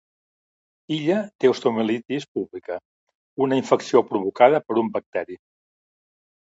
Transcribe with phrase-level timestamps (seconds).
[0.95, 2.79] Illa té osteomielitis púbica,
[3.49, 5.43] una infecció provocada per un bacteri.